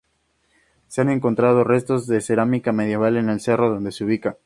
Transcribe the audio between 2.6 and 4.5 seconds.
medieval en el cerro donde se ubicaba.